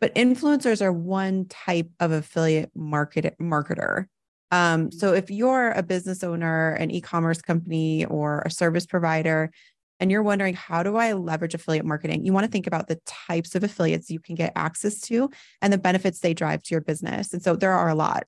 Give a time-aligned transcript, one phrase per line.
[0.00, 4.06] but influencers are one type of affiliate market marketer.
[4.50, 9.50] Um, so if you're a business owner, an e-commerce company, or a service provider,
[10.00, 12.98] and you're wondering how do I leverage affiliate marketing, you want to think about the
[13.04, 16.80] types of affiliates you can get access to and the benefits they drive to your
[16.80, 17.34] business.
[17.34, 18.24] And so there are a lot.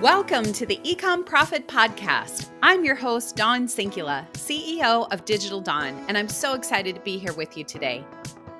[0.00, 2.48] Welcome to the Ecom Profit Podcast.
[2.62, 7.18] I'm your host, Dawn Sinkula, CEO of Digital Dawn, and I'm so excited to be
[7.18, 8.04] here with you today.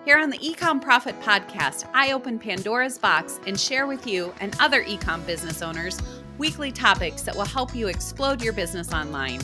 [0.05, 4.53] Here on the Ecom Profit Podcast, I open Pandora's box and share with you and
[4.59, 5.97] other ecom business owners
[6.39, 9.41] weekly topics that will help you explode your business online.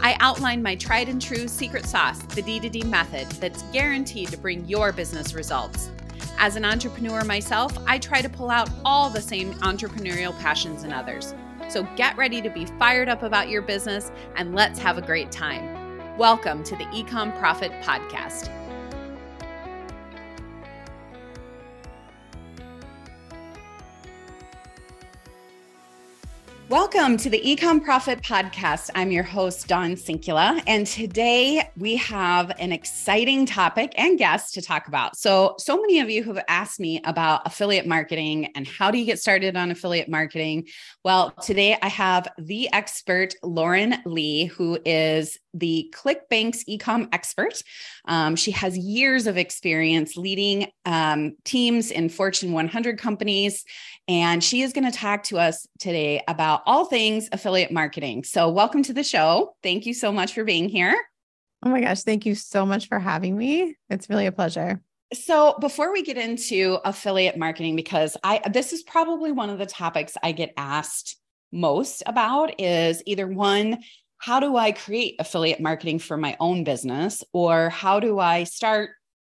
[0.00, 4.66] I outline my tried and true secret sauce, the D2D method, that's guaranteed to bring
[4.66, 5.92] your business results.
[6.36, 10.92] As an entrepreneur myself, I try to pull out all the same entrepreneurial passions in
[10.92, 11.32] others.
[11.68, 15.30] So get ready to be fired up about your business and let's have a great
[15.30, 16.18] time.
[16.18, 18.50] Welcome to the Ecom Profit Podcast.
[26.72, 28.88] Welcome to the Ecom Profit Podcast.
[28.94, 34.62] I'm your host, Dawn Sinkula, and today we have an exciting topic and guest to
[34.62, 35.14] talk about.
[35.18, 39.04] So, so many of you have asked me about affiliate marketing and how do you
[39.04, 40.66] get started on affiliate marketing?
[41.04, 47.62] Well, today I have the expert, Lauren Lee, who is the ClickBanks ecom expert.
[48.06, 53.64] Um, she has years of experience leading um, teams in Fortune 100 companies,
[54.08, 58.24] and she is going to talk to us today about all things affiliate marketing.
[58.24, 59.56] So, welcome to the show.
[59.62, 60.96] Thank you so much for being here.
[61.64, 63.76] Oh my gosh, thank you so much for having me.
[63.88, 64.80] It's really a pleasure.
[65.12, 69.66] So, before we get into affiliate marketing because I this is probably one of the
[69.66, 71.16] topics I get asked
[71.52, 73.78] most about is either one
[74.22, 77.24] how do I create affiliate marketing for my own business?
[77.32, 78.90] Or how do I start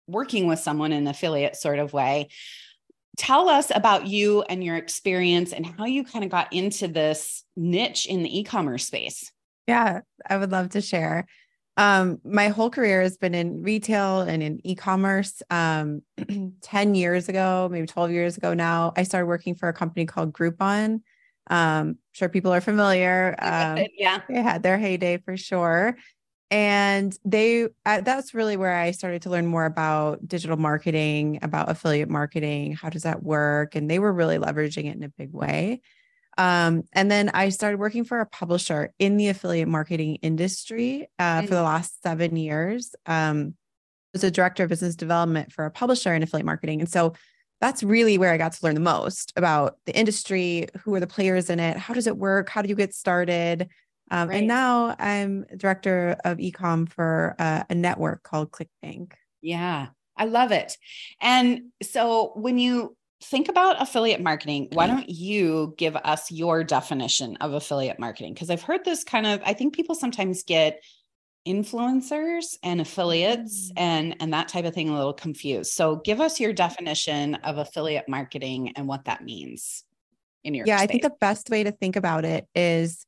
[0.08, 2.30] working with someone in an affiliate sort of way?
[3.16, 7.44] Tell us about you and your experience and how you kind of got into this
[7.56, 9.32] niche in the e commerce space.
[9.68, 11.28] Yeah, I would love to share.
[11.78, 15.44] Um, my whole career has been in retail and in e-commerce.
[15.52, 16.02] Um,
[16.62, 20.34] 10 years ago, maybe 12 years ago now, I started working for a company called
[20.34, 21.02] Groupon.
[21.50, 23.36] Um, sure people are familiar.
[23.42, 24.22] Um, yeah.
[24.30, 25.98] They had their heyday for sure.
[26.52, 31.70] And they, uh, that's really where I started to learn more about digital marketing, about
[31.70, 32.74] affiliate marketing.
[32.74, 33.76] How does that work?
[33.76, 35.82] And they were really leveraging it in a big way.
[36.38, 41.42] Um, and then I started working for a publisher in the affiliate marketing industry uh,
[41.42, 41.66] for the mm.
[41.66, 42.96] last seven years.
[43.06, 46.80] Um, I was a director of business development for a publisher in affiliate marketing.
[46.80, 47.14] And so
[47.62, 51.08] that's really where I got to learn the most about the industry, who are the
[51.08, 53.70] players in it, how does it work, how do you get started.
[54.12, 54.38] Um, right.
[54.38, 59.12] And now I'm director of ecom for uh, a network called ClickBank.
[59.42, 59.88] Yeah,
[60.18, 60.78] I love it.
[61.22, 67.36] And so when you think about affiliate marketing, why don't you give us your definition
[67.38, 68.34] of affiliate marketing?
[68.34, 70.82] Because I've heard this kind of, I think people sometimes get
[71.50, 73.74] influencers and affiliates mm.
[73.78, 75.72] and and that type of thing a little confused.
[75.72, 79.84] So give us your definition of affiliate marketing and what that means
[80.44, 80.78] in your Yeah.
[80.78, 83.06] I think the best way to think about it is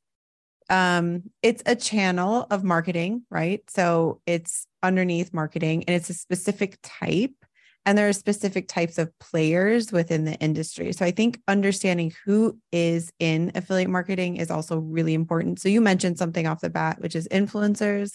[0.68, 3.62] um it's a channel of marketing, right?
[3.70, 7.34] So it's underneath marketing and it's a specific type
[7.84, 10.92] and there are specific types of players within the industry.
[10.92, 15.60] So I think understanding who is in affiliate marketing is also really important.
[15.60, 18.12] So you mentioned something off the bat, which is influencers,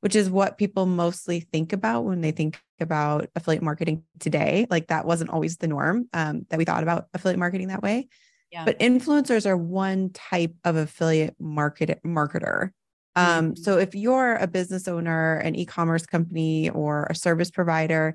[0.00, 4.66] which is what people mostly think about when they think about affiliate marketing today.
[4.70, 8.08] Like that wasn't always the norm um, that we thought about affiliate marketing that way.
[8.52, 8.64] Yeah.
[8.64, 12.70] But influencers are one type of affiliate market marketer.
[13.16, 13.62] Um, mm-hmm.
[13.62, 18.14] So if you're a business owner, an e-commerce company, or a service provider,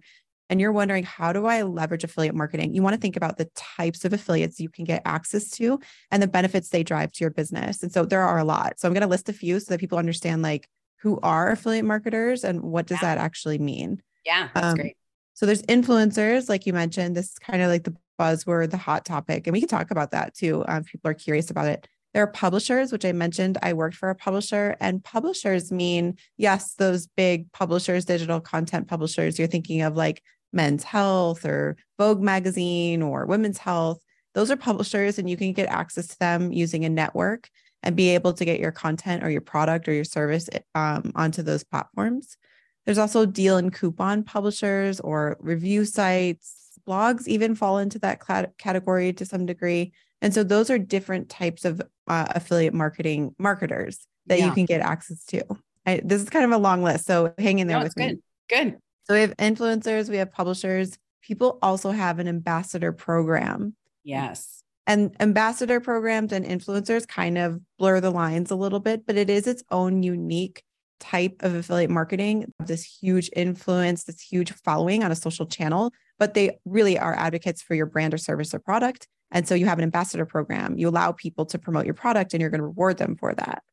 [0.54, 3.50] and you're wondering how do I leverage affiliate marketing, you want to think about the
[3.56, 5.80] types of affiliates you can get access to
[6.12, 7.82] and the benefits they drive to your business.
[7.82, 8.80] And so there are a lot.
[8.80, 10.70] So I'm going to list a few so that people understand like
[11.02, 13.16] who are affiliate marketers and what does yeah.
[13.16, 14.04] that actually mean.
[14.28, 14.96] Yeah, that's um, great.
[15.34, 17.18] So there's influencers, like you mentioned.
[17.18, 20.12] This is kind of like the buzzword, the hot topic, and we can talk about
[20.12, 20.64] that too.
[20.68, 21.88] Um, if people are curious about it.
[22.14, 23.58] There are publishers, which I mentioned.
[23.64, 29.40] I worked for a publisher, and publishers mean yes, those big publishers, digital content publishers.
[29.40, 30.22] You're thinking of like
[30.54, 34.00] Men's Health or Vogue magazine or Women's Health.
[34.34, 37.50] Those are publishers, and you can get access to them using a network
[37.84, 41.44] and be able to get your content or your product or your service um, onto
[41.44, 42.38] those platforms.
[42.86, 46.80] There's also deal and coupon publishers or review sites.
[46.88, 48.22] Blogs even fall into that
[48.58, 49.94] category to some degree.
[50.22, 54.48] And so those are different types of uh, affiliate marketing marketers that yeah.
[54.48, 55.44] you can get access to.
[55.86, 58.16] I, this is kind of a long list, so hang in there no, with good.
[58.16, 58.20] me.
[58.50, 58.78] Good.
[59.06, 60.98] So we have influencers, we have publishers.
[61.22, 63.76] People also have an ambassador program.
[64.04, 64.64] Yes.
[64.86, 69.30] And ambassador programs and influencers kind of blur the lines a little bit, but it
[69.30, 70.64] is its own unique
[71.00, 76.34] type of affiliate marketing, this huge influence, this huge following on a social channel, but
[76.34, 79.08] they really are advocates for your brand or service or product.
[79.32, 80.78] And so you have an ambassador program.
[80.78, 83.64] You allow people to promote your product and you're going to reward them for that.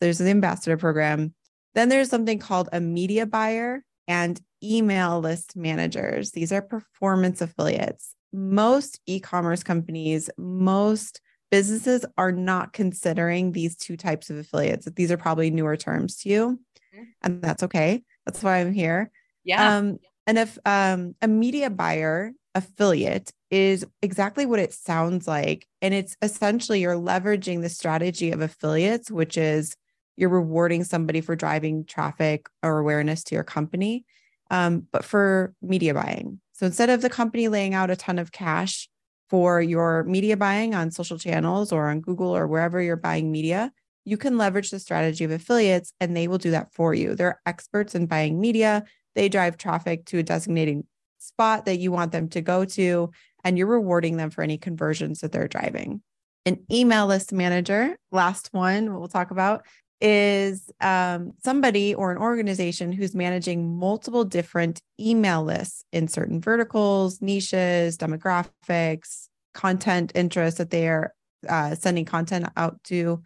[0.00, 1.34] There's the ambassador program.
[1.74, 6.32] Then there's something called a media buyer and email list managers.
[6.32, 8.14] These are performance affiliates.
[8.32, 11.20] Most e commerce companies, most
[11.50, 14.86] businesses are not considering these two types of affiliates.
[14.96, 16.60] These are probably newer terms to you,
[16.94, 17.04] mm-hmm.
[17.22, 18.02] and that's okay.
[18.26, 19.10] That's why I'm here.
[19.44, 19.76] Yeah.
[19.76, 25.94] Um, and if um, a media buyer affiliate is exactly what it sounds like, and
[25.94, 29.74] it's essentially you're leveraging the strategy of affiliates, which is
[30.18, 34.04] you're rewarding somebody for driving traffic or awareness to your company,
[34.50, 36.40] um, but for media buying.
[36.52, 38.88] So instead of the company laying out a ton of cash
[39.30, 43.72] for your media buying on social channels or on Google or wherever you're buying media,
[44.04, 47.14] you can leverage the strategy of affiliates and they will do that for you.
[47.14, 48.84] They're experts in buying media.
[49.14, 50.82] They drive traffic to a designated
[51.18, 53.10] spot that you want them to go to,
[53.44, 56.02] and you're rewarding them for any conversions that they're driving.
[56.46, 59.66] An email list manager, last one we'll talk about,
[60.00, 67.20] is um, somebody or an organization who's managing multiple different email lists in certain verticals,
[67.20, 71.12] niches, demographics, content interests that they are
[71.48, 73.22] uh, sending content out to.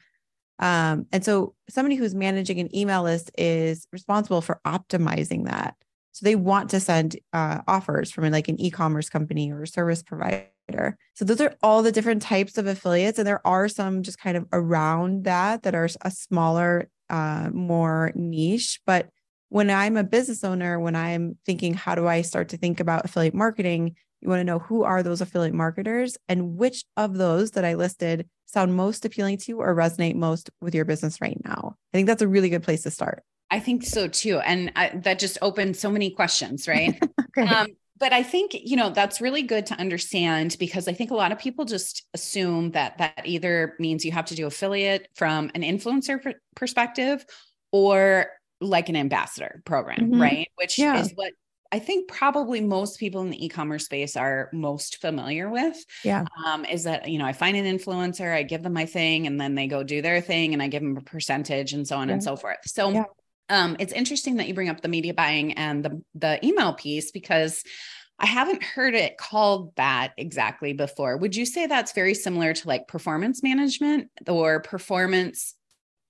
[0.59, 5.75] Um, and so somebody who's managing an email list is responsible for optimizing that.
[6.13, 10.03] So they want to send uh, offers from like an e-commerce company or a service
[10.03, 10.52] provider
[11.14, 13.19] so those are all the different types of affiliates.
[13.19, 18.12] And there are some just kind of around that that are a smaller, uh, more
[18.14, 18.81] niche.
[18.87, 19.09] But
[19.49, 23.05] when I'm a business owner, when I'm thinking, how do I start to think about
[23.05, 23.97] affiliate marketing?
[24.20, 27.75] You want to know who are those affiliate marketers and which of those that I
[27.75, 31.76] listed sound most appealing to you or resonate most with your business right now.
[31.93, 33.25] I think that's a really good place to start.
[33.50, 34.38] I think so too.
[34.38, 36.99] And I, that just opens so many questions, right?
[37.38, 37.47] okay.
[37.47, 37.69] um,
[38.03, 41.31] but I think, you know, that's really good to understand because I think a lot
[41.31, 45.63] of people just assume that that either means you have to do affiliate from an
[45.63, 47.25] influencer perspective
[47.71, 48.27] or
[48.61, 50.21] like an ambassador program, mm-hmm.
[50.21, 50.49] right?
[50.57, 50.99] Which yeah.
[50.99, 51.33] is what
[51.71, 55.77] I think probably most people in the e-commerce space are most familiar with.
[56.03, 56.25] Yeah.
[56.45, 59.41] Um, is that, you know, I find an influencer, I give them my thing and
[59.41, 62.09] then they go do their thing and I give them a percentage and so on
[62.09, 62.15] yeah.
[62.15, 62.59] and so forth.
[62.67, 63.05] So yeah
[63.53, 67.11] um, it's interesting that you bring up the media buying and the, the email piece
[67.11, 67.63] because
[68.19, 71.19] I haven't heard it called that exactly before.
[71.19, 75.55] Would you say that's very similar to like performance management or performance,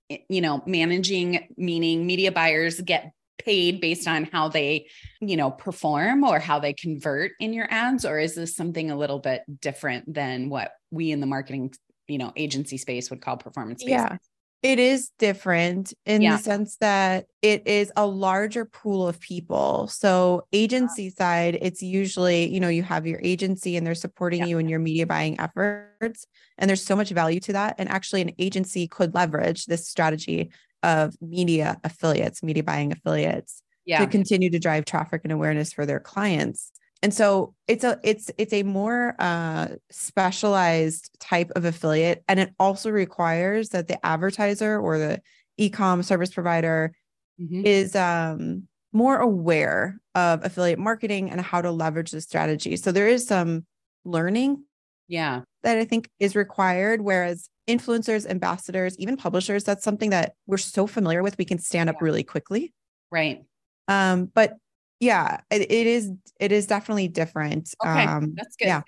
[0.09, 4.87] eh, you know, managing, meaning media buyers get paid based on how they,
[5.19, 8.05] you know, perform or how they convert in your ads?
[8.05, 11.73] Or is this something a little bit different than what we in the marketing,
[12.07, 13.83] you know, agency space would call performance?
[13.85, 14.15] Yeah.
[14.63, 16.37] It is different in yeah.
[16.37, 19.89] the sense that it is a larger pool of people.
[19.89, 24.45] So, agency side, it's usually, you know, you have your agency and they're supporting yeah.
[24.45, 26.25] you in your media buying efforts.
[26.57, 27.75] And there's so much value to that.
[27.77, 30.49] And actually, an agency could leverage this strategy
[30.81, 33.99] of media affiliates, media buying affiliates yeah.
[33.99, 36.71] to continue to drive traffic and awareness for their clients
[37.03, 42.53] and so it's a it's it's a more uh, specialized type of affiliate and it
[42.57, 45.21] also requires that the advertiser or the
[45.57, 46.95] e-com service provider
[47.39, 47.65] mm-hmm.
[47.65, 52.77] is um, more aware of affiliate marketing and how to leverage the strategy.
[52.77, 53.65] So there is some
[54.05, 54.63] learning
[55.07, 55.41] yeah.
[55.63, 60.87] that i think is required whereas influencers ambassadors even publishers that's something that we're so
[60.87, 62.73] familiar with we can stand up really quickly.
[63.11, 63.43] Right.
[63.87, 64.57] Um, but
[65.03, 68.67] yeah it, it is it is definitely different okay um, that's good.
[68.67, 68.81] yeah.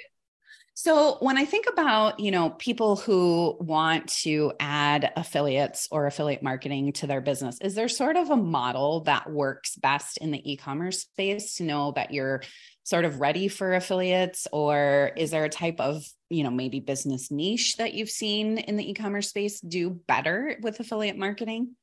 [0.78, 6.44] So when I think about, you know, people who want to add affiliates or affiliate
[6.44, 10.52] marketing to their business, is there sort of a model that works best in the
[10.52, 12.44] e-commerce space to know that you're
[12.84, 14.50] sort of ready for affiliates?
[14.52, 18.76] Or is there a type of, you know, maybe business niche that you've seen in
[18.76, 21.78] the e-commerce space do better with affiliate marketing?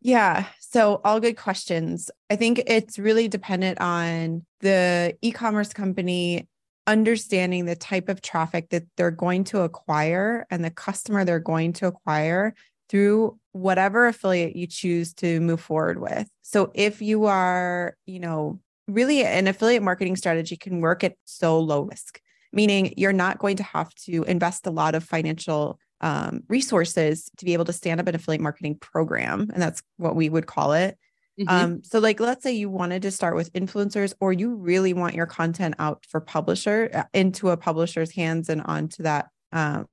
[0.00, 0.46] Yeah.
[0.60, 2.10] So, all good questions.
[2.30, 6.48] I think it's really dependent on the e commerce company
[6.86, 11.72] understanding the type of traffic that they're going to acquire and the customer they're going
[11.74, 12.54] to acquire
[12.88, 16.28] through whatever affiliate you choose to move forward with.
[16.42, 21.60] So, if you are, you know, really an affiliate marketing strategy can work at so
[21.60, 22.20] low risk,
[22.52, 27.44] meaning you're not going to have to invest a lot of financial um, resources to
[27.44, 29.50] be able to stand up an affiliate marketing program.
[29.52, 30.98] And that's what we would call it.
[31.40, 31.48] Mm-hmm.
[31.48, 35.14] Um, so like let's say you wanted to start with influencers or you really want
[35.14, 39.86] your content out for publisher uh, into a publisher's hands and onto that um,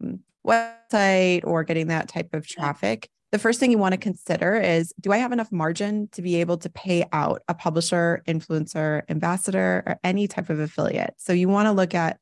[0.45, 3.09] website or getting that type of traffic.
[3.31, 6.37] The first thing you want to consider is do I have enough margin to be
[6.37, 11.13] able to pay out a publisher, influencer, ambassador, or any type of affiliate?
[11.17, 12.19] So you want to look at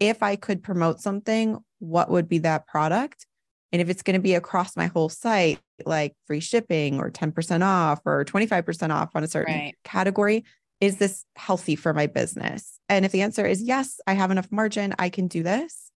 [0.00, 3.26] if I could promote something, what would be that product?
[3.72, 7.64] And if it's going to be across my whole site, like free shipping or 10%
[7.64, 9.74] off or 25% off on a certain right.
[9.82, 10.44] category,
[10.80, 12.78] is this healthy for my business?
[12.88, 15.90] And if the answer is yes, I have enough margin, I can do this,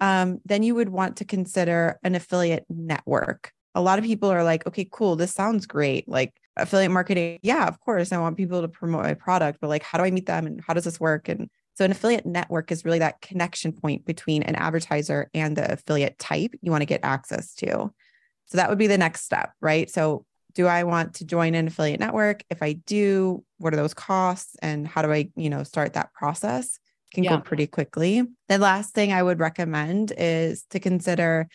[0.00, 3.50] um, then you would want to consider an affiliate network.
[3.74, 6.08] A lot of people are like, okay, cool, this sounds great.
[6.08, 9.82] Like affiliate marketing, yeah, of course, I want people to promote my product, but like,
[9.82, 11.28] how do I meet them and how does this work?
[11.28, 15.72] And so an affiliate network is really that connection point between an advertiser and the
[15.72, 17.92] affiliate type you want to get access to.
[18.46, 19.90] So that would be the next step, right?
[19.90, 22.44] So do I want to join an affiliate network?
[22.48, 26.12] If I do, what are those costs and how do I, you know, start that
[26.12, 26.78] process?
[27.12, 27.36] Can yeah.
[27.36, 28.22] go pretty quickly.
[28.48, 31.48] The last thing I would recommend is to consider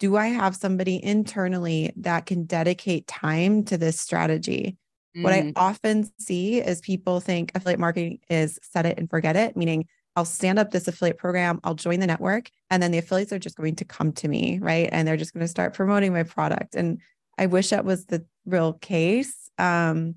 [0.00, 4.76] do I have somebody internally that can dedicate time to this strategy?
[5.16, 5.22] Mm.
[5.22, 5.52] What I mm.
[5.56, 10.24] often see is people think affiliate marketing is set it and forget it, meaning I'll
[10.24, 13.56] stand up this affiliate program, I'll join the network, and then the affiliates are just
[13.56, 14.88] going to come to me, right?
[14.92, 16.74] And they're just going to start promoting my product.
[16.74, 17.00] And
[17.38, 19.50] I wish that was the real case.
[19.58, 20.16] Um,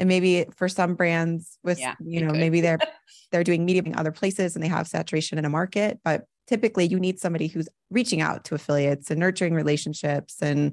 [0.00, 2.78] and maybe for some brands with yeah, you know maybe they're
[3.30, 6.86] they're doing media in other places and they have saturation in a market but typically
[6.86, 10.72] you need somebody who's reaching out to affiliates and nurturing relationships and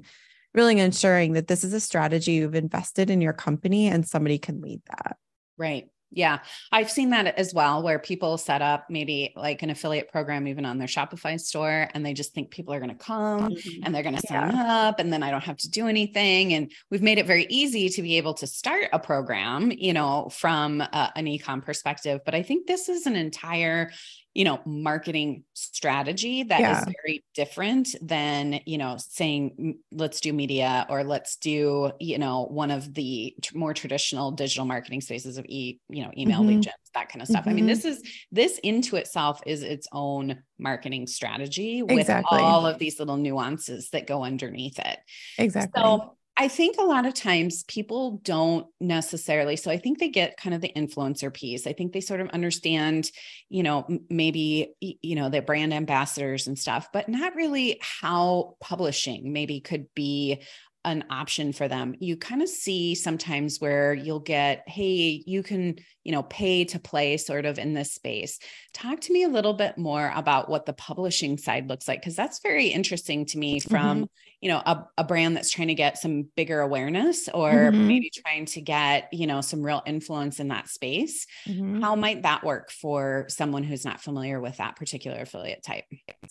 [0.58, 4.60] really ensuring that this is a strategy you've invested in your company and somebody can
[4.60, 5.16] lead that.
[5.56, 5.88] Right.
[6.10, 6.38] Yeah,
[6.72, 10.64] I've seen that as well, where people set up maybe like an affiliate program even
[10.64, 13.84] on their Shopify store, and they just think people are going to come mm-hmm.
[13.84, 14.88] and they're going to sign yeah.
[14.88, 16.54] up, and then I don't have to do anything.
[16.54, 20.30] And we've made it very easy to be able to start a program, you know,
[20.32, 22.22] from uh, an ecom perspective.
[22.24, 23.90] But I think this is an entire
[24.38, 26.78] you know marketing strategy that yeah.
[26.78, 32.46] is very different than you know saying let's do media or let's do you know
[32.48, 36.50] one of the more traditional digital marketing spaces of e you know email mm-hmm.
[36.50, 37.50] lead gens that kind of stuff mm-hmm.
[37.50, 37.74] i mean mm-hmm.
[37.74, 42.38] this is this into itself is its own marketing strategy with exactly.
[42.38, 45.00] all of these little nuances that go underneath it
[45.36, 49.56] exactly so I think a lot of times people don't necessarily.
[49.56, 51.66] So I think they get kind of the influencer piece.
[51.66, 53.10] I think they sort of understand,
[53.48, 59.32] you know, maybe, you know, the brand ambassadors and stuff, but not really how publishing
[59.32, 60.40] maybe could be
[60.84, 61.94] an option for them.
[61.98, 66.78] You kind of see sometimes where you'll get, hey, you can, you know, pay to
[66.78, 68.38] play sort of in this space.
[68.72, 72.16] Talk to me a little bit more about what the publishing side looks like, because
[72.16, 74.04] that's very interesting to me from, mm-hmm.
[74.40, 77.88] you know, a, a, brand that's trying to get some bigger awareness or mm-hmm.
[77.88, 81.26] maybe trying to get, you know, some real influence in that space.
[81.46, 81.80] Mm-hmm.
[81.80, 85.84] How might that work for someone who's not familiar with that particular affiliate type?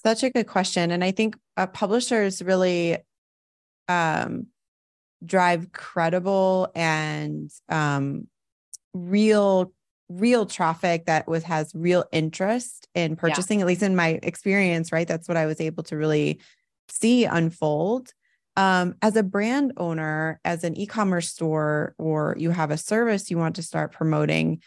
[0.04, 0.92] Such a good question.
[0.92, 2.98] And I think uh, publishers really
[3.88, 4.48] um,
[5.26, 8.28] drive credible and um,
[8.94, 9.72] real
[10.10, 13.64] real traffic that was has real interest in purchasing yeah.
[13.64, 16.40] at least in my experience right that's what i was able to really
[16.88, 18.14] see unfold
[18.56, 23.38] um, as a brand owner as an e-commerce store or you have a service you
[23.38, 24.62] want to start promoting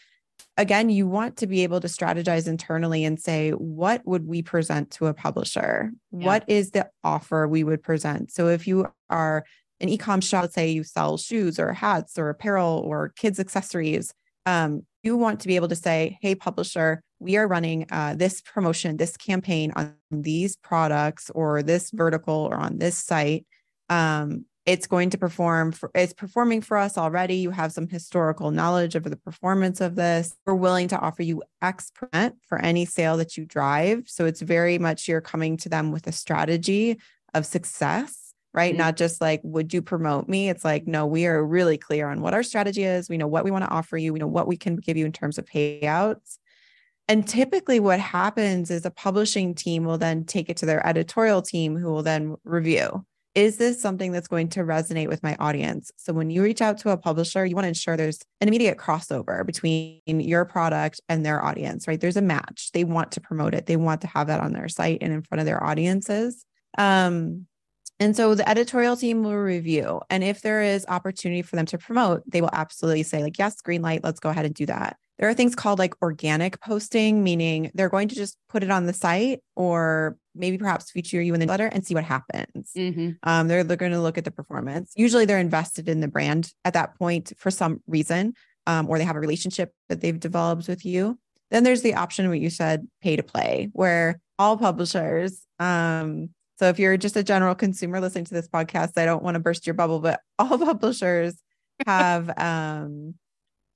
[0.60, 4.90] again you want to be able to strategize internally and say what would we present
[4.90, 6.26] to a publisher yeah.
[6.26, 9.44] what is the offer we would present so if you are
[9.80, 14.12] an e-com shop, let's say you sell shoes or hats or apparel or kids accessories,
[14.46, 18.40] um, you want to be able to say, hey, publisher, we are running uh, this
[18.40, 23.46] promotion, this campaign on these products or this vertical or on this site.
[23.88, 27.34] Um, it's going to perform for it's performing for us already.
[27.34, 30.36] You have some historical knowledge of the performance of this.
[30.46, 34.04] We're willing to offer you X percent for any sale that you drive.
[34.06, 37.00] So it's very much you're coming to them with a strategy
[37.34, 38.18] of success
[38.52, 38.72] right?
[38.72, 38.78] Mm-hmm.
[38.78, 40.48] Not just like, would you promote me?
[40.48, 43.08] It's like, no, we are really clear on what our strategy is.
[43.08, 44.12] We know what we want to offer you.
[44.12, 46.38] We know what we can give you in terms of payouts.
[47.06, 51.42] And typically, what happens is a publishing team will then take it to their editorial
[51.42, 53.06] team, who will then review.
[53.34, 55.92] Is this something that's going to resonate with my audience?
[55.96, 58.76] So, when you reach out to a publisher, you want to ensure there's an immediate
[58.76, 62.00] crossover between your product and their audience, right?
[62.00, 62.70] There's a match.
[62.72, 65.22] They want to promote it, they want to have that on their site and in
[65.22, 66.44] front of their audiences.
[66.76, 67.46] Um,
[68.00, 70.00] and so the editorial team will review.
[70.08, 73.60] And if there is opportunity for them to promote, they will absolutely say, like, yes,
[73.60, 74.96] green light, let's go ahead and do that.
[75.20, 78.86] There are things called like organic posting, meaning they're going to just put it on
[78.86, 82.70] the site or maybe perhaps feature you in the letter and see what happens.
[82.74, 83.10] Mm-hmm.
[83.22, 84.92] Um, they're, they're going to look at the performance.
[84.96, 88.32] Usually they're invested in the brand at that point for some reason,
[88.66, 91.18] um, or they have a relationship that they've developed with you.
[91.50, 96.68] Then there's the option what you said, pay to play, where all publishers, um, so
[96.68, 99.66] if you're just a general consumer listening to this podcast, I don't want to burst
[99.66, 101.34] your bubble, but all publishers
[101.86, 103.14] have um,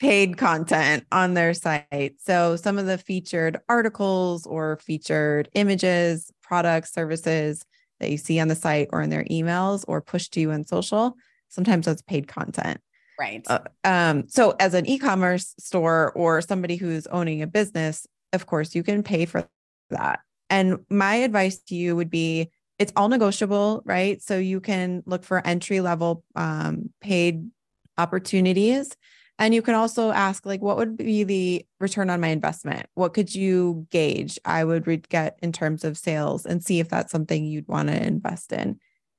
[0.05, 2.13] paid content on their site.
[2.19, 7.65] So some of the featured articles or featured images, products, services
[8.01, 10.67] that you see on the site or in their emails or pushed to you on
[10.67, 11.17] social,
[11.49, 12.83] sometimes that's paid content.
[13.19, 13.47] Right.
[13.47, 18.75] Uh, um, so as an e-commerce store or somebody who's owning a business, of course,
[18.75, 19.49] you can pay for
[19.89, 20.21] that.
[20.51, 24.21] And my advice to you would be it's all negotiable, right?
[24.21, 27.49] So you can look for entry level um, paid
[27.97, 28.95] opportunities.
[29.39, 32.87] And you can also ask, like, what would be the return on my investment?
[32.95, 37.11] What could you gauge I would get in terms of sales and see if that's
[37.11, 38.79] something you'd want to invest in?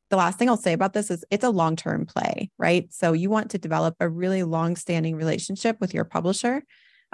[0.10, 2.94] The last thing I'll say about this is it's a long term play, right?
[2.94, 6.64] So you want to develop a really long standing relationship with your publisher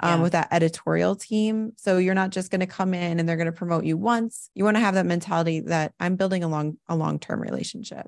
[0.00, 0.22] um, yeah.
[0.22, 1.72] with that editorial team.
[1.76, 4.50] So you're not just going to come in and they're going to promote you once.
[4.54, 8.06] You want to have that mentality that I'm building a long a long term relationship.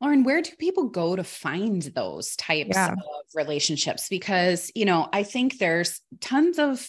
[0.00, 2.92] Lauren, where do people go to find those types yeah.
[2.92, 2.98] of
[3.34, 4.08] relationships?
[4.08, 6.88] Because, you know, I think there's tons of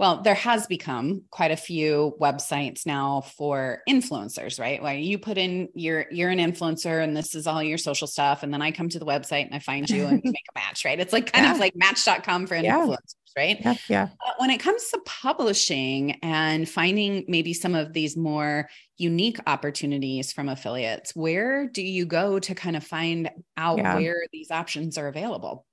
[0.00, 4.82] well, there has become quite a few websites now for influencers, right?
[4.82, 8.42] Where you put in you're you're an influencer and this is all your social stuff.
[8.42, 10.86] And then I come to the website and I find you and make a match,
[10.86, 10.98] right?
[10.98, 11.52] It's like kind yeah.
[11.52, 13.58] of like match.com for influencers, right?
[13.60, 13.74] Yeah.
[13.88, 14.08] yeah.
[14.24, 20.32] But when it comes to publishing and finding maybe some of these more unique opportunities
[20.32, 23.94] from affiliates, where do you go to kind of find out yeah.
[23.94, 25.66] where these options are available?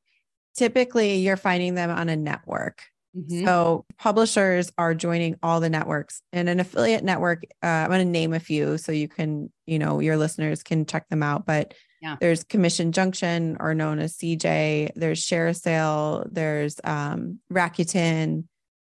[0.56, 2.84] Typically, you're finding them on a network.
[3.16, 3.46] Mm-hmm.
[3.46, 7.44] So publishers are joining all the networks and an affiliate network.
[7.64, 10.86] Uh, I'm going to name a few so you can, you know, your listeners can
[10.86, 11.46] check them out.
[11.46, 12.18] But yeah.
[12.20, 14.92] there's Commission Junction or known as CJ.
[14.96, 16.28] There's ShareASale.
[16.32, 18.46] There's um, Rakuten,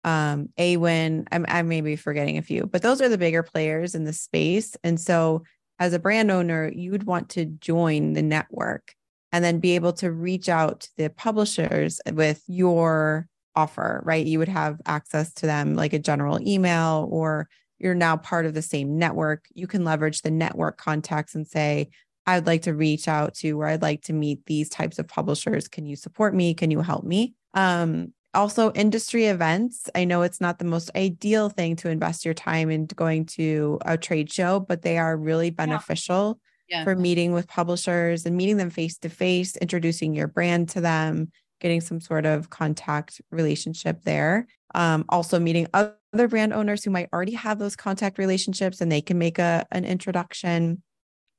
[0.04, 1.26] um, Awin.
[1.30, 4.12] I'm, I may be forgetting a few, but those are the bigger players in the
[4.12, 4.76] space.
[4.82, 5.44] And so
[5.78, 8.94] as a brand owner, you would want to join the network
[9.32, 14.24] and then be able to reach out to the publishers with your offer, right?
[14.24, 18.54] You would have access to them like a general email, or you're now part of
[18.54, 19.46] the same network.
[19.54, 21.90] You can leverage the network contacts and say,
[22.26, 25.68] I'd like to reach out to where I'd like to meet these types of publishers.
[25.68, 26.54] Can you support me?
[26.54, 27.34] Can you help me?
[27.54, 29.88] Um, also, industry events.
[29.94, 33.78] I know it's not the most ideal thing to invest your time in going to
[33.84, 36.78] a trade show, but they are really beneficial yeah.
[36.78, 36.84] Yeah.
[36.84, 41.30] for meeting with publishers and meeting them face to face, introducing your brand to them,
[41.60, 44.46] getting some sort of contact relationship there.
[44.74, 49.00] Um, also meeting other brand owners who might already have those contact relationships and they
[49.00, 50.82] can make a an introduction.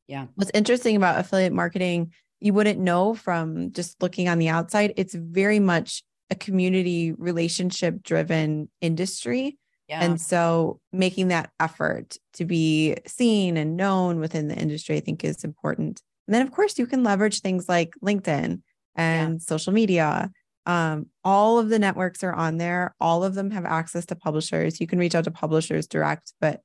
[0.07, 0.27] Yeah.
[0.35, 4.93] What's interesting about affiliate marketing, you wouldn't know from just looking on the outside.
[4.95, 9.57] It's very much a community relationship driven industry.
[9.87, 10.03] Yeah.
[10.03, 15.23] And so making that effort to be seen and known within the industry, I think
[15.23, 16.01] is important.
[16.27, 18.61] And then, of course, you can leverage things like LinkedIn
[18.95, 19.37] and yeah.
[19.39, 20.29] social media.
[20.65, 22.93] Um, all of the networks are on there.
[22.99, 24.81] All of them have access to publishers.
[24.81, 26.61] You can reach out to publishers direct, but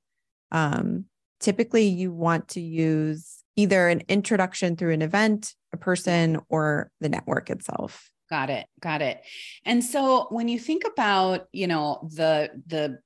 [0.51, 1.05] um,
[1.43, 7.09] typically you want to use either an introduction through an event, a person, or the
[7.09, 8.11] network itself.
[8.31, 8.67] Got it.
[8.81, 9.23] Got it.
[9.67, 12.99] And so when you think about, you know, the the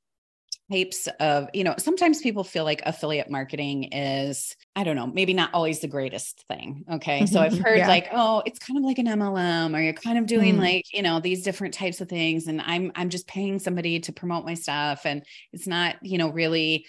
[0.71, 5.33] types of, you know, sometimes people feel like affiliate marketing is, I don't know, maybe
[5.33, 6.85] not always the greatest thing.
[6.91, 7.27] Okay.
[7.27, 7.89] So I've heard yeah.
[7.89, 10.61] like, oh, it's kind of like an MLM or you're kind of doing mm.
[10.61, 12.47] like, you know, these different types of things.
[12.49, 15.07] And I'm, I'm just paying somebody to promote my stuff.
[15.07, 16.87] And it's not, you know, really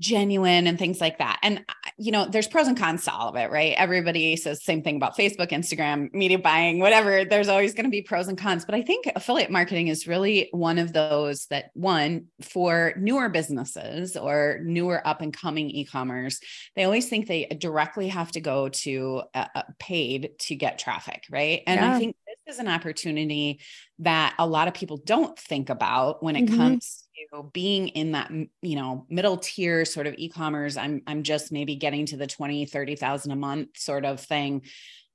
[0.00, 1.38] genuine and things like that.
[1.42, 1.64] And
[1.98, 3.74] you know, there's pros and cons to all of it, right?
[3.76, 7.24] Everybody says same thing about Facebook, Instagram, media buying, whatever.
[7.24, 10.48] There's always going to be pros and cons, but I think affiliate marketing is really
[10.52, 16.40] one of those that one for newer businesses or newer up and coming e-commerce,
[16.74, 21.62] they always think they directly have to go to uh, paid to get traffic, right?
[21.66, 21.94] And yeah.
[21.94, 23.60] I think this is an opportunity
[24.00, 26.56] that a lot of people don't think about when it mm-hmm.
[26.56, 31.52] comes to being in that you know middle tier sort of e-commerce i'm i'm just
[31.52, 34.62] maybe getting to the 20 30,000 a month sort of thing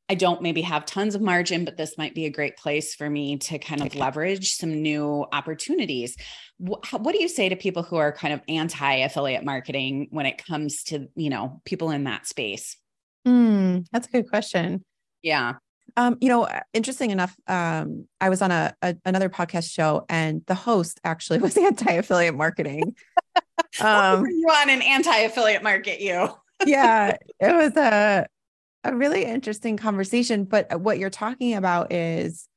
[0.09, 3.09] I don't maybe have tons of margin, but this might be a great place for
[3.09, 6.17] me to kind of leverage some new opportunities.
[6.57, 10.25] What, what do you say to people who are kind of anti affiliate marketing when
[10.25, 12.75] it comes to, you know, people in that space?
[13.25, 14.83] Mm, that's a good question.
[15.21, 15.53] Yeah
[15.97, 20.43] Um, you know, interesting enough, um, I was on a, a, another podcast show, and
[20.47, 22.95] the host actually was anti-affiliate marketing.
[23.82, 26.30] um, you on an anti-affiliate market, you?
[26.65, 28.27] yeah, it was a
[28.84, 30.43] a really interesting conversation.
[30.43, 32.47] But what you're talking about is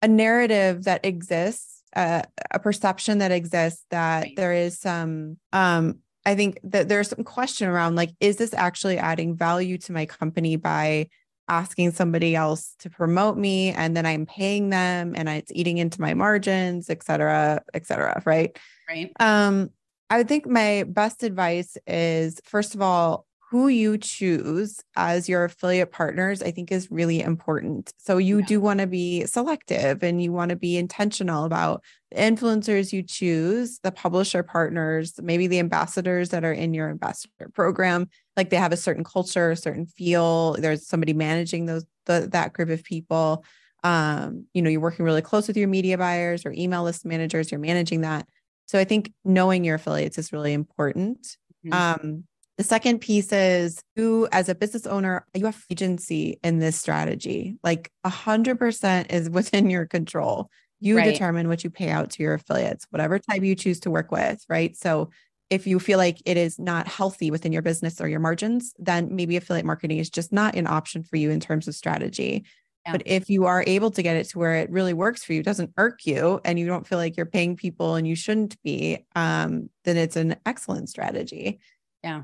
[0.00, 4.36] a narrative that exists, uh, a perception that exists that right.
[4.36, 8.98] there is some um, I think that there's some question around like, is this actually
[8.98, 11.08] adding value to my company by
[11.48, 16.00] asking somebody else to promote me and then I'm paying them and it's eating into
[16.00, 18.22] my margins, et cetera, et cetera.
[18.24, 18.56] Right.
[18.88, 19.12] Right.
[19.20, 19.70] Um,
[20.10, 25.44] I would think my best advice is first of all, who you choose as your
[25.44, 27.92] affiliate partners, I think is really important.
[27.98, 28.46] So you yeah.
[28.46, 33.02] do want to be selective and you want to be intentional about the influencers you
[33.02, 38.08] choose, the publisher partners, maybe the ambassadors that are in your ambassador program.
[38.38, 40.54] Like they have a certain culture, a certain feel.
[40.54, 43.44] There's somebody managing those the, that group of people.
[43.84, 47.52] Um, you know, you're working really close with your media buyers or email list managers.
[47.52, 48.26] You're managing that.
[48.64, 51.36] So I think knowing your affiliates is really important.
[51.66, 52.06] Mm-hmm.
[52.06, 52.24] Um,
[52.62, 57.56] the second piece is you, as a business owner, you have agency in this strategy.
[57.64, 60.48] Like a hundred percent is within your control.
[60.78, 61.12] You right.
[61.12, 64.44] determine what you pay out to your affiliates, whatever type you choose to work with,
[64.48, 64.76] right?
[64.76, 65.10] So
[65.50, 69.14] if you feel like it is not healthy within your business or your margins, then
[69.14, 72.44] maybe affiliate marketing is just not an option for you in terms of strategy.
[72.86, 72.92] Yeah.
[72.92, 75.42] But if you are able to get it to where it really works for you,
[75.42, 79.04] doesn't irk you, and you don't feel like you're paying people and you shouldn't be,
[79.16, 81.58] um, then it's an excellent strategy.
[82.04, 82.22] Yeah.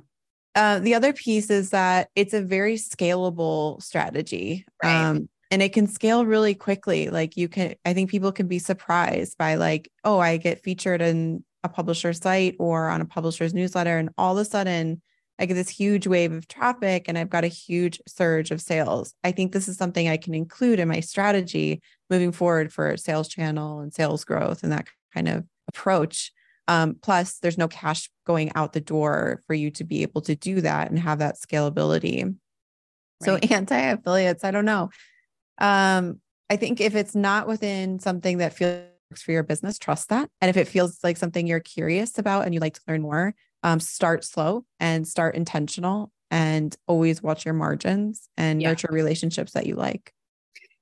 [0.59, 4.67] Uh, the other piece is that it's a very scalable strategy.
[4.83, 5.05] Right.
[5.05, 7.11] Um, and it can scale really quickly.
[7.11, 11.01] Like you can, I think people can be surprised by like, oh, I get featured
[11.01, 15.01] in a publisher site or on a publisher's newsletter, and all of a sudden
[15.39, 19.15] I get this huge wave of traffic and I've got a huge surge of sales.
[19.23, 23.29] I think this is something I can include in my strategy moving forward for sales
[23.29, 26.33] channel and sales growth and that kind of approach.
[26.69, 30.37] Um, plus, there's no cash going out the door for you to be able to
[30.37, 32.25] do that and have that scalability.
[32.25, 32.35] Right.
[33.25, 34.91] So, anti affiliates, I don't know.
[35.59, 38.85] Um, I think if it's not within something that feels
[39.17, 40.31] for your business, trust that.
[40.41, 43.35] And if it feels like something you're curious about and you like to learn more,
[43.63, 48.69] um, start slow and start intentional and always watch your margins and yeah.
[48.69, 50.13] nurture relationships that you like.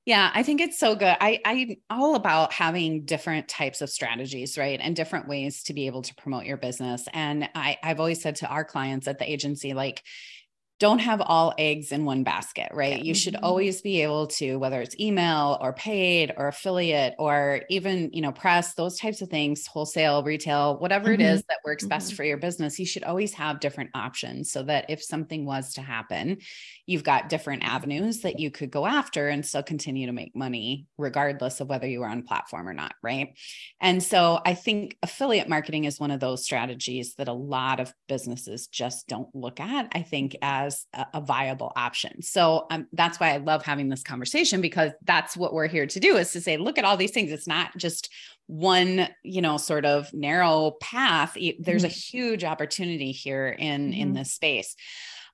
[0.07, 1.17] Yeah, I think it's so good.
[1.21, 4.79] I I'm all about having different types of strategies, right?
[4.81, 7.09] And different ways to be able to promote your business.
[7.13, 10.05] And I I've always said to our clients at the agency like
[10.79, 13.03] don't have all eggs in one basket, right?
[13.03, 13.45] You should mm-hmm.
[13.45, 18.33] always be able to, whether it's email or paid or affiliate or even, you know,
[18.33, 21.23] press, those types of things, wholesale, retail, whatever mm-hmm.
[21.23, 22.17] it is that works best mm-hmm.
[22.17, 25.81] for your business, you should always have different options so that if something was to
[25.81, 26.37] happen,
[26.85, 30.87] you've got different avenues that you could go after and still continue to make money,
[30.99, 33.35] regardless of whether you are on platform or not, right?
[33.81, 37.95] And so I think affiliate marketing is one of those strategies that a lot of
[38.09, 39.89] businesses just don't look at.
[39.93, 42.23] I think as as a, a viable option.
[42.23, 46.01] So um, that's why I love having this conversation because that's what we're here to
[46.01, 47.33] do is to say, look at all these things.
[47.33, 48.13] It's not just
[48.49, 51.87] one you know sort of narrow path there's mm-hmm.
[51.87, 54.01] a huge opportunity here in mm-hmm.
[54.01, 54.77] in this space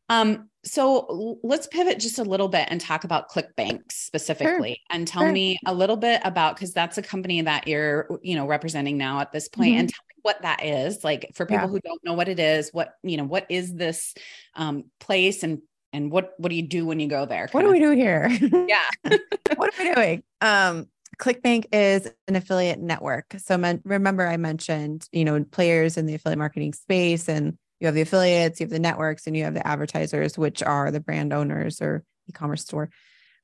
[0.08, 4.76] um, so let's pivot just a little bit and talk about ClickBank specifically sure.
[4.90, 5.32] and tell sure.
[5.32, 9.20] me a little bit about because that's a company that you're, you know, representing now
[9.20, 9.80] at this point, mm-hmm.
[9.80, 11.04] and tell me what that is.
[11.04, 11.68] Like for people yeah.
[11.68, 14.14] who don't know what it is, what, you know, what is this
[14.54, 15.60] um, place and
[15.92, 17.48] and what what do you do when you go there?
[17.52, 18.30] What do we do here?
[18.68, 18.88] Yeah.
[19.56, 20.22] what are we doing?
[20.40, 23.34] Um ClickBank is an affiliate network.
[23.36, 27.94] So remember I mentioned, you know, players in the affiliate marketing space and you have
[27.94, 31.32] the affiliates, you have the networks, and you have the advertisers, which are the brand
[31.32, 32.90] owners or e-commerce store.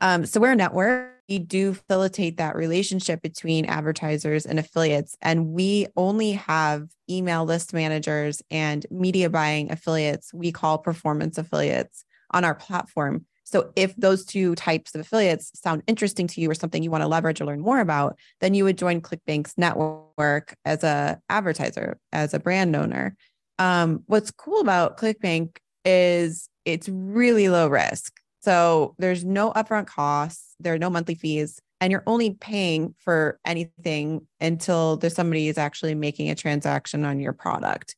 [0.00, 1.17] Um, so we're a network.
[1.28, 5.16] We do facilitate that relationship between advertisers and affiliates.
[5.20, 12.04] And we only have email list managers and media buying affiliates, we call performance affiliates
[12.30, 13.26] on our platform.
[13.44, 17.02] So if those two types of affiliates sound interesting to you or something you want
[17.02, 21.98] to leverage or learn more about, then you would join ClickBank's network as a advertiser,
[22.12, 23.16] as a brand owner.
[23.58, 28.12] Um, what's cool about ClickBank is it's really low risk.
[28.48, 33.38] So there's no upfront costs, there are no monthly fees, and you're only paying for
[33.44, 37.94] anything until there's somebody is actually making a transaction on your product.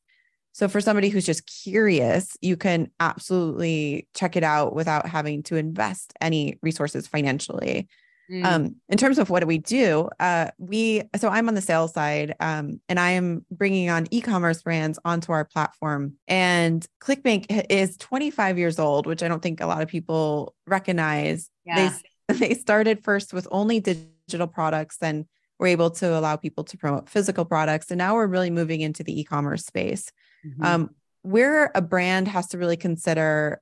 [0.50, 5.54] So for somebody who's just curious, you can absolutely check it out without having to
[5.54, 7.86] invest any resources financially.
[8.30, 8.44] Mm.
[8.44, 11.92] Um, in terms of what do we do, uh, we so I'm on the sales
[11.92, 16.14] side, um, and I am bringing on e-commerce brands onto our platform.
[16.28, 21.50] And ClickBank is 25 years old, which I don't think a lot of people recognize.
[21.64, 21.90] Yeah.
[22.28, 25.26] They they started first with only digital products, then
[25.58, 27.90] we're able to allow people to promote physical products.
[27.90, 30.10] And now we're really moving into the e commerce space.
[30.46, 30.64] Mm-hmm.
[30.64, 30.90] Um,
[31.22, 33.60] where a brand has to really consider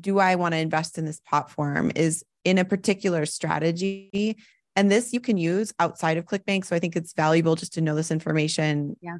[0.00, 4.36] do I want to invest in this platform is in a particular strategy.
[4.76, 6.64] And this you can use outside of ClickBank.
[6.64, 8.96] So I think it's valuable just to know this information.
[9.00, 9.18] Yeah.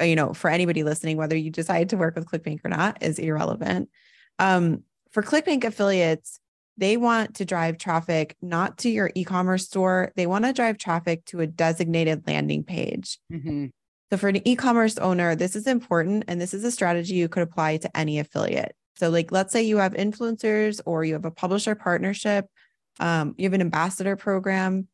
[0.00, 3.02] Uh, you know, for anybody listening, whether you decide to work with ClickBank or not
[3.02, 3.90] is irrelevant.
[4.38, 6.40] Um, for ClickBank affiliates,
[6.78, 10.12] they want to drive traffic not to your e-commerce store.
[10.16, 13.18] They want to drive traffic to a designated landing page.
[13.30, 13.66] Mm-hmm.
[14.10, 17.42] So for an e-commerce owner, this is important, and this is a strategy you could
[17.42, 18.74] apply to any affiliate.
[18.96, 22.46] So, like, let's say you have influencers or you have a publisher partnership,
[23.00, 24.88] um, you have an ambassador program.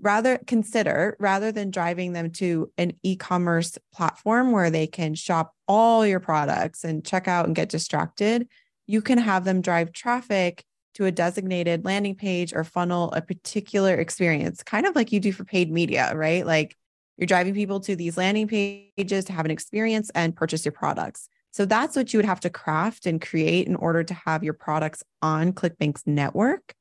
[0.00, 6.04] Rather consider rather than driving them to an e-commerce platform where they can shop all
[6.04, 8.48] your products and check out and get distracted,
[8.88, 13.94] you can have them drive traffic to a designated landing page or funnel a particular
[13.94, 16.44] experience, kind of like you do for paid media, right?
[16.44, 16.76] Like
[17.16, 21.28] you're driving people to these landing pages to have an experience and purchase your products.
[21.52, 24.54] So that's what you would have to craft and create in order to have your
[24.54, 26.74] products on ClickBank's network.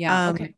[0.00, 0.28] Yeah.
[0.28, 0.54] Um, okay.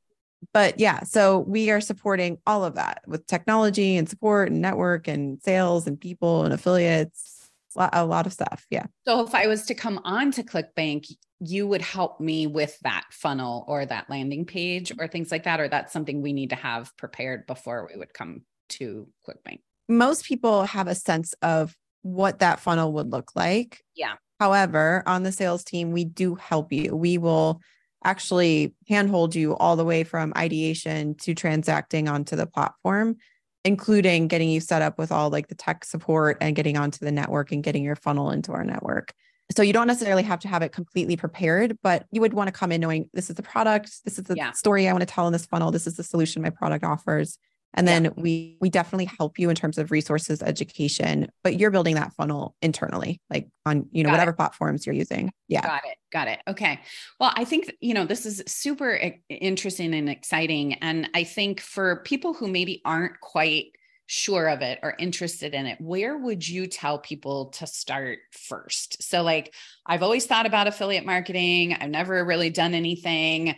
[0.52, 5.08] But yeah, so we are supporting all of that with technology and support and network
[5.08, 8.66] and sales and people and affiliates a lot of stuff.
[8.70, 8.86] Yeah.
[9.06, 11.06] So if I was to come on to ClickBank,
[11.40, 15.58] you would help me with that funnel or that landing page or things like that,
[15.58, 19.60] or that's something we need to have prepared before we would come to ClickBank.
[19.88, 23.82] Most people have a sense of what that funnel would look like.
[23.94, 24.14] Yeah.
[24.38, 26.94] However, on the sales team, we do help you.
[26.94, 27.60] We will
[28.04, 33.16] actually handhold you all the way from ideation to transacting onto the platform
[33.64, 37.12] including getting you set up with all like the tech support and getting onto the
[37.12, 39.12] network and getting your funnel into our network.
[39.54, 42.52] So you don't necessarily have to have it completely prepared, but you would want to
[42.52, 44.52] come in knowing this is the product, this is the yeah.
[44.52, 47.38] story I want to tell in this funnel, this is the solution my product offers
[47.74, 48.10] and then yeah.
[48.16, 52.54] we we definitely help you in terms of resources education but you're building that funnel
[52.62, 54.36] internally like on you know got whatever it.
[54.36, 55.32] platforms you're using.
[55.48, 55.62] Yeah.
[55.62, 55.96] Got it.
[56.12, 56.40] Got it.
[56.48, 56.80] Okay.
[57.20, 60.74] Well i think you know this is super interesting and exciting.
[60.74, 63.72] And i think for people who maybe aren't quite
[64.06, 69.02] sure of it or interested in it where would you tell people to start first?
[69.02, 69.54] So like
[69.86, 71.74] i've always thought about affiliate marketing.
[71.74, 73.56] I've never really done anything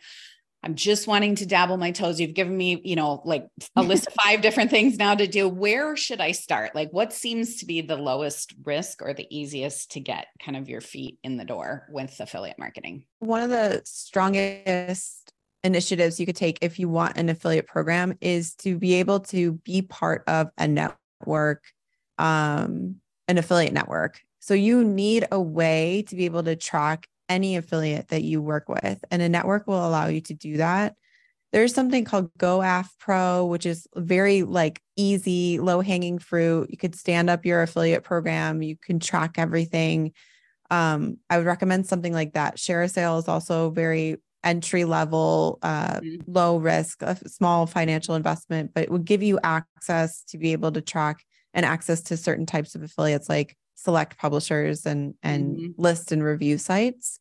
[0.65, 2.19] I'm just wanting to dabble my toes.
[2.19, 3.47] You've given me, you know, like
[3.77, 5.47] a list of five different things now to do.
[5.47, 6.75] Where should I start?
[6.75, 10.71] Like, what seems to be the lowest risk or the easiest to get kind of
[10.71, 13.05] your feet in the door with affiliate marketing?
[13.19, 18.55] One of the strongest initiatives you could take if you want an affiliate program is
[18.55, 21.63] to be able to be part of a network,
[22.17, 22.97] um,
[23.29, 24.19] an affiliate network.
[24.41, 28.69] So you need a way to be able to track any affiliate that you work
[28.69, 29.05] with.
[29.11, 30.95] And a network will allow you to do that.
[31.53, 36.69] There's something called GoAff Pro, which is very like easy, low hanging fruit.
[36.71, 40.13] You could stand up your affiliate program, you can track everything.
[40.71, 42.57] Um, I would recommend something like that.
[42.57, 46.31] ShareASale is also very entry level, uh, mm-hmm.
[46.31, 50.73] low risk, a small financial investment, but it would give you access to be able
[50.73, 55.83] to track and access to certain types of affiliates like select publishers and and mm-hmm.
[55.83, 57.21] list and review sites.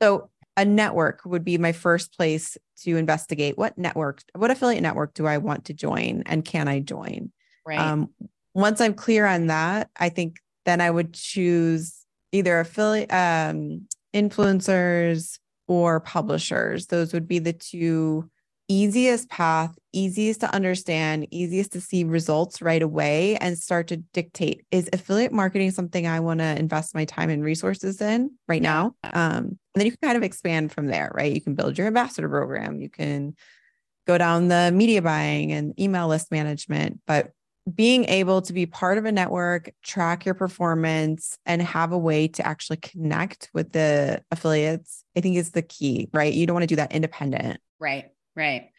[0.00, 5.14] So a network would be my first place to investigate what network, what affiliate network
[5.14, 7.32] do I want to join and can I join?
[7.66, 7.78] Right.
[7.78, 8.10] Um,
[8.54, 15.38] once I'm clear on that, I think then I would choose either affiliate um, influencers
[15.66, 16.86] or publishers.
[16.86, 18.30] Those would be the two
[18.68, 24.64] easiest path, easiest to understand, easiest to see results right away and start to dictate
[24.70, 28.70] is affiliate marketing something I want to invest my time and resources in right yeah.
[28.70, 28.94] now?
[29.04, 31.32] Um, and then you can kind of expand from there, right?
[31.32, 33.34] You can build your ambassador program, you can
[34.06, 37.32] go down the media buying and email list management, but
[37.72, 42.28] being able to be part of a network, track your performance, and have a way
[42.28, 46.32] to actually connect with the affiliates, I think is the key, right?
[46.32, 47.60] You don't want to do that independent.
[47.80, 48.10] Right.
[48.36, 48.70] Right.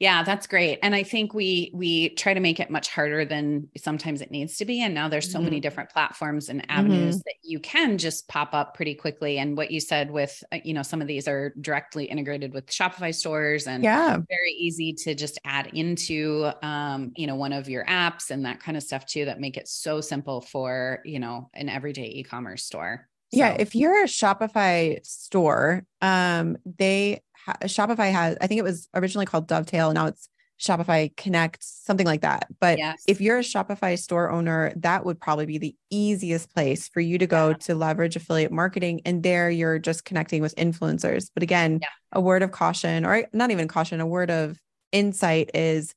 [0.00, 0.80] Yeah, that's great.
[0.82, 4.56] And I think we we try to make it much harder than sometimes it needs
[4.56, 4.82] to be.
[4.82, 5.44] And now there's so mm-hmm.
[5.44, 7.22] many different platforms and avenues mm-hmm.
[7.24, 9.38] that you can just pop up pretty quickly.
[9.38, 12.66] And what you said with uh, you know some of these are directly integrated with
[12.66, 17.68] Shopify stores and yeah, very easy to just add into um, you know one of
[17.68, 21.20] your apps and that kind of stuff too that make it so simple for you
[21.20, 23.08] know an everyday e-commerce store.
[23.32, 23.38] So.
[23.38, 27.20] Yeah, if you're a Shopify store, um, they
[27.64, 29.92] Shopify has, I think it was originally called Dovetale.
[29.92, 30.28] Now it's
[30.60, 32.46] Shopify Connect, something like that.
[32.60, 33.02] But Yes.
[33.08, 37.18] if you're a Shopify store owner, that would probably be the easiest place for you
[37.18, 37.54] to go Yeah.
[37.54, 39.00] to leverage affiliate marketing.
[39.04, 41.30] And there you're just connecting with influencers.
[41.34, 41.88] But again, Yeah.
[42.12, 44.58] a word of caution, or not even caution, a word of
[44.92, 45.92] insight is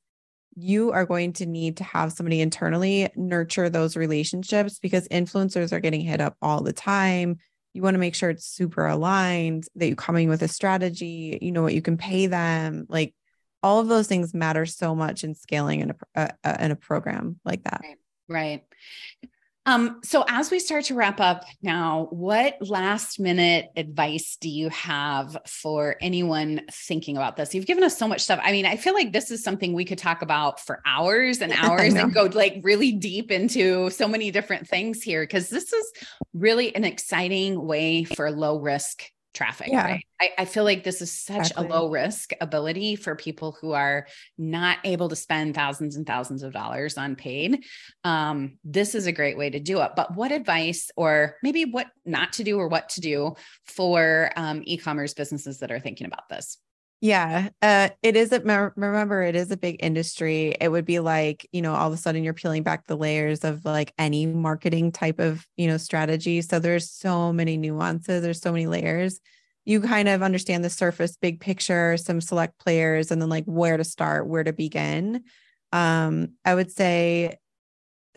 [0.56, 5.80] you are going to need to have somebody internally nurture those relationships because influencers are
[5.80, 7.38] getting hit up all the time.
[7.78, 11.52] You want to make sure it's super aligned, that you're coming with a strategy, you
[11.52, 12.88] know what you can pay them.
[12.90, 13.14] Like
[13.62, 16.76] all of those things matter so much in scaling in a, uh, uh, in a
[16.76, 17.82] program like that.
[17.84, 17.98] Right.
[18.28, 18.64] Right.
[19.68, 24.70] Um, so as we start to wrap up now, what last minute advice do you
[24.70, 27.54] have for anyone thinking about this?
[27.54, 28.40] You've given us so much stuff.
[28.42, 31.52] I mean, I feel like this is something we could talk about for hours and
[31.58, 35.92] hours and go like really deep into so many different things here because this is
[36.34, 39.04] really an exciting way for low risk
[39.38, 39.68] traffic.
[39.70, 39.84] Yeah.
[39.84, 40.06] Right.
[40.20, 41.68] I, I feel like this is such Exactly.
[41.68, 46.44] a low risk ability for people who are not able to spend thousands and thousands
[46.44, 47.64] of dollars on paid
[48.04, 49.92] um, this is a great way to do it.
[49.96, 54.62] But what advice, or maybe what not to do, or what to do for um,
[54.66, 56.58] e-commerce businesses that are thinking about this?
[57.00, 58.32] Yeah, uh, it is.
[58.32, 58.40] A,
[58.76, 60.56] remember, it is a big industry.
[60.60, 63.44] It would be like you know, all of a sudden you're peeling back the layers
[63.44, 66.42] of like any marketing type of you know strategy.
[66.42, 68.24] So there's so many nuances.
[68.24, 69.20] There's so many layers.
[69.64, 73.78] You kind of understand the surface, big picture, some select players, and then like where
[73.78, 75.24] to start, where to begin.
[75.72, 77.38] Um, I would say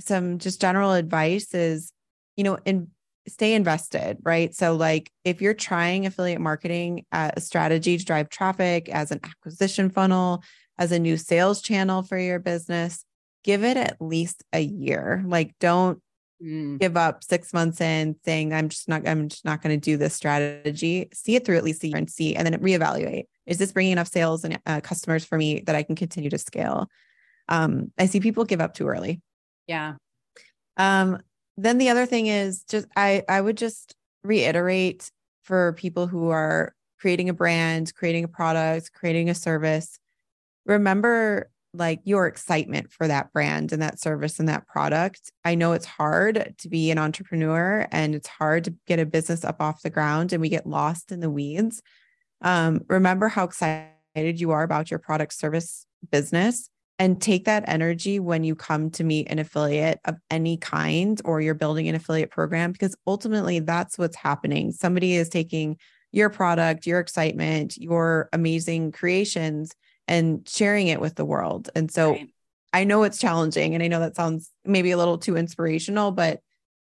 [0.01, 1.93] some just general advice is,
[2.37, 2.89] you know, in
[3.29, 4.55] stay invested, right?
[4.55, 9.21] So like if you're trying affiliate marketing as a strategy to drive traffic as an
[9.23, 10.43] acquisition funnel,
[10.79, 13.05] as a new sales channel for your business,
[13.45, 15.23] give it at least a year.
[15.27, 16.01] Like don't
[16.43, 19.85] Mm, give up 6 months in saying I'm just not I'm just not going to
[19.85, 21.09] do this strategy.
[21.13, 23.25] See it through at least a year and see and then reevaluate.
[23.47, 26.39] Is this bringing enough sales and uh, customers for me that I can continue to
[26.39, 26.89] scale?
[27.49, 29.21] Um, I see people give up too early.
[29.67, 29.95] yeah.
[30.77, 31.19] Um,
[31.65, 35.11] then the other thing is just I I would just reiterate
[35.43, 39.99] for people who are creating a brand, creating a product, creating a service,
[40.67, 45.31] remember like your excitement for that brand and that service and that product.
[45.45, 49.45] I know it's hard to be an entrepreneur and it's hard to get a business
[49.45, 51.81] up off the ground and we get lost in the weeds.
[52.43, 56.71] Um, remember how excited you are about your product service business
[57.01, 61.41] and take that energy when you come to meet an affiliate of any kind or
[61.41, 64.71] you're building an affiliate program because ultimately that's what's happening.
[64.71, 65.79] Somebody is taking
[66.13, 69.73] your product, your excitement, your amazing creations
[70.07, 71.71] and sharing it with the world.
[71.75, 72.29] And so right.
[72.75, 76.41] I know it's challenging and I know that sounds maybe a little too inspirational, but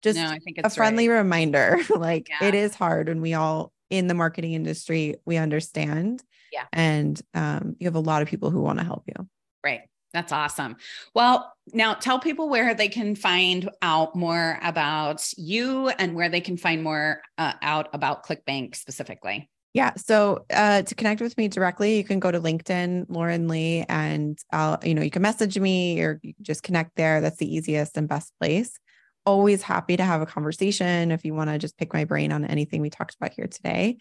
[0.04, 1.16] just no, I think it's a friendly right.
[1.16, 2.46] reminder like Yeah.
[2.46, 6.22] it is hard and we all in the marketing industry we understand
[6.52, 6.66] Yeah.
[6.72, 9.28] and um, you have a lot of people who want to help you
[9.64, 9.80] Right.
[10.14, 10.76] That's awesome.
[11.12, 16.40] Well, now tell people where they can find out more about you and where they
[16.40, 19.50] can find more uh, out about ClickBank specifically.
[19.72, 23.84] yeah so uh, to connect with me directly you can go to linkedin lauren lee
[23.88, 27.96] and i'll you know you can message me or just connect there that's the easiest
[27.96, 28.78] and best place
[29.26, 32.44] always happy to have a conversation if you want to just pick my brain on
[32.44, 33.96] anything we talked about here today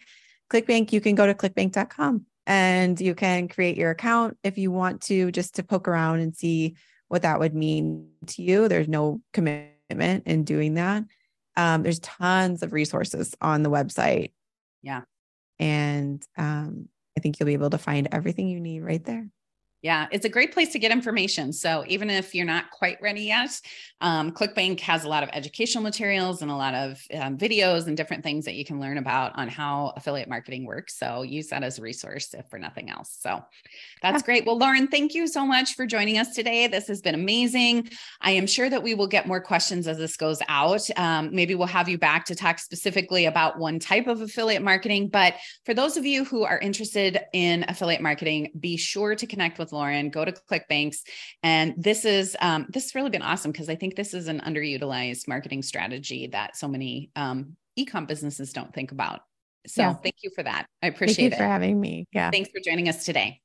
[0.52, 5.00] clickbank you can go to clickbank.com and you can create your account if you want
[5.02, 6.76] to just to poke around and see
[7.08, 8.68] what that would mean to you.
[8.68, 11.04] There's no commitment in doing that.
[11.56, 14.32] Um, there's tons of resources on the website.
[14.82, 15.02] Yeah.
[15.58, 19.28] and um, i think you'll be able to find everything you need right there
[19.84, 21.52] Yeah, it's a great place to get information.
[21.52, 23.60] So even if you're not quite ready yet,
[24.00, 27.94] um, ClickBank has a lot of educational materials and a lot of um, videos and
[27.94, 30.98] different things that you can learn about on how affiliate marketing works.
[30.98, 33.14] So use that as a resource if for nothing else.
[33.20, 33.44] So
[34.00, 34.46] that's great.
[34.46, 36.66] Well, Lauren, thank you so much for joining us today.
[36.66, 37.90] This has been amazing.
[38.22, 40.88] I am sure that we will get more questions as this goes out.
[40.96, 45.08] Um, maybe we'll have you back to talk specifically about one type of affiliate marketing.
[45.08, 45.34] But
[45.66, 49.73] for those of you who are interested in affiliate marketing, be sure to connect with
[49.74, 50.08] Lauren.
[50.08, 50.98] Go to ClickBanks,
[51.42, 54.40] and this is um, this has really been awesome because I think this is an
[54.40, 59.20] underutilized marketing strategy that so many um, ecom businesses don't think about.
[59.66, 59.92] So Yeah.
[59.94, 60.66] thank you for that.
[60.82, 61.36] I thank appreciate you it.
[61.38, 63.40] for having me yeah Thanks for joining us today.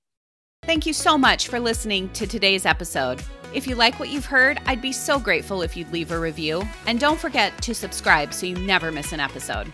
[0.64, 3.22] Thank you so much for listening to today's episode.
[3.54, 6.62] If you like what you've heard, I'd be so grateful if you'd leave a review.
[6.86, 9.72] And don't forget to subscribe so you never miss an episode.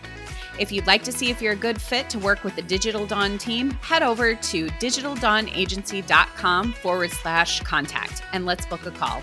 [0.58, 3.06] If you'd like to see if you're a good fit to work with the Digital
[3.06, 9.22] Dawn team, head over to digitaldawnagency.com forward slash contact and let's book a call.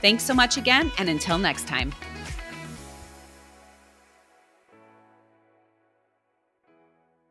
[0.00, 1.92] Thanks so much again, and until next time.